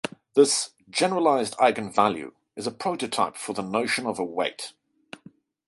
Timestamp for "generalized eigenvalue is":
0.89-2.65